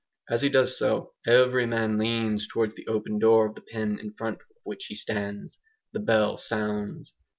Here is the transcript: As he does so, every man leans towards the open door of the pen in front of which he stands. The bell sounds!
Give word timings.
As 0.31 0.41
he 0.41 0.49
does 0.49 0.79
so, 0.79 1.13
every 1.27 1.67
man 1.67 1.99
leans 1.99 2.47
towards 2.47 2.73
the 2.73 2.87
open 2.87 3.19
door 3.19 3.45
of 3.45 3.53
the 3.53 3.61
pen 3.61 3.99
in 3.99 4.13
front 4.15 4.39
of 4.39 4.47
which 4.63 4.87
he 4.87 4.95
stands. 4.95 5.59
The 5.93 5.99
bell 5.99 6.37
sounds! 6.37 7.13